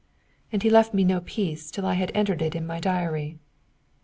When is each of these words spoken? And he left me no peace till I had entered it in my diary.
And 0.51 0.63
he 0.63 0.69
left 0.71 0.95
me 0.95 1.03
no 1.03 1.19
peace 1.21 1.69
till 1.69 1.85
I 1.85 1.93
had 1.93 2.11
entered 2.15 2.41
it 2.41 2.55
in 2.55 2.65
my 2.65 2.79
diary. 2.79 3.37